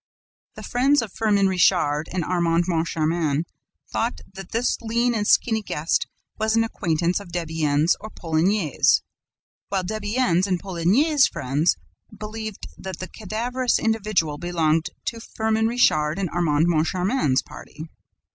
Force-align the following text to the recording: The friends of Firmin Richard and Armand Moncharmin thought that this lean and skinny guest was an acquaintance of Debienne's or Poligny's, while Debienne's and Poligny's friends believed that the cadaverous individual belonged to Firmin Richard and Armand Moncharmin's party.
The 0.55 0.63
friends 0.63 1.03
of 1.03 1.13
Firmin 1.13 1.47
Richard 1.47 2.05
and 2.11 2.25
Armand 2.25 2.63
Moncharmin 2.67 3.43
thought 3.91 4.19
that 4.33 4.51
this 4.51 4.81
lean 4.81 5.13
and 5.13 5.27
skinny 5.27 5.61
guest 5.61 6.07
was 6.39 6.55
an 6.55 6.63
acquaintance 6.63 7.19
of 7.19 7.31
Debienne's 7.31 7.95
or 7.99 8.09
Poligny's, 8.09 9.03
while 9.69 9.83
Debienne's 9.83 10.47
and 10.47 10.59
Poligny's 10.59 11.27
friends 11.27 11.75
believed 12.17 12.65
that 12.79 12.97
the 12.97 13.09
cadaverous 13.09 13.77
individual 13.77 14.39
belonged 14.39 14.89
to 15.05 15.19
Firmin 15.21 15.67
Richard 15.67 16.17
and 16.17 16.31
Armand 16.31 16.65
Moncharmin's 16.67 17.43
party. 17.43 17.87